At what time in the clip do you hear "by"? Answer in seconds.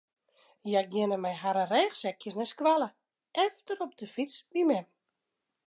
4.51-4.61